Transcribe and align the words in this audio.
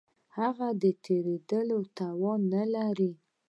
هغه 0.37 0.67
د 0.81 0.83
تېرېدلو 1.05 1.79
توان 1.97 2.39
نه 2.53 2.63
لري. 2.73 3.11